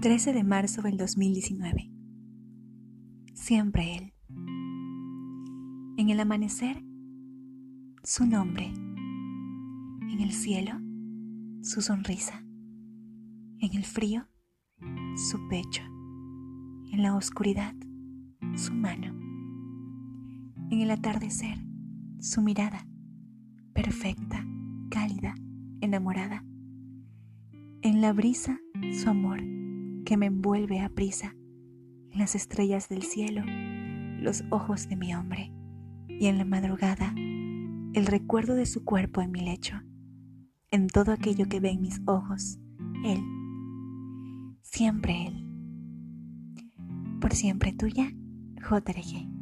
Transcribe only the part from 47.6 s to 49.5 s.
tuya, JRG.